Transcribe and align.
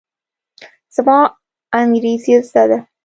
زما 0.95 1.17
انګرېزي 1.79 2.33
زده 2.49 2.63
ده. 2.69 2.79